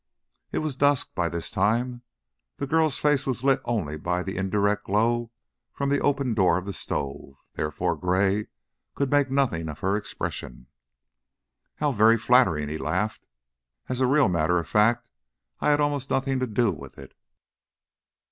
[0.51, 2.01] It was dusk by this time;
[2.57, 5.29] the girl's face was lit only by the indirect glow
[5.71, 8.47] from the open door of the stove, therefore Gray
[8.95, 10.65] could make nothing of her expression.
[11.75, 13.27] "How very flattering!" he laughed.
[13.89, 15.07] "As a real matter of fact,
[15.59, 17.13] I had almost nothing to do with it."